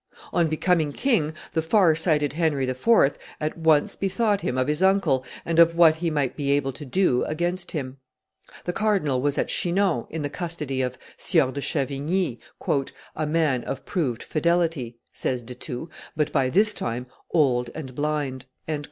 [0.33, 3.19] On becoming king, the far sighted Henry IV.
[3.39, 6.83] at once bethought him of his uncle and of what he might be able to
[6.87, 7.97] do against him.
[8.63, 12.39] The cardinal was at Chinon, in the custody of Sieur de Chavigny,
[13.15, 15.87] "a man of proved fidelity," says De Thou,
[16.17, 18.47] "but by this time old and blind."